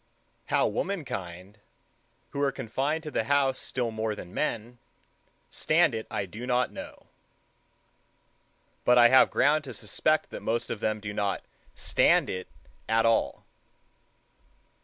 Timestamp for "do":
6.25-6.47, 11.01-11.13